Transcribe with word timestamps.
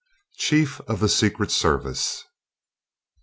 CHIEF 0.37 0.79
OF 0.87 0.99
THE 0.99 1.07
SECRET 1.07 1.51
SERVICE. 1.51 2.23